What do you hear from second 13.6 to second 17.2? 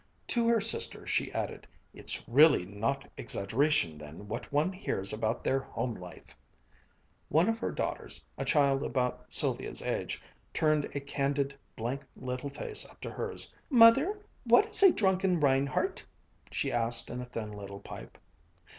"Mother, what is a drunken reinhardt?" she asked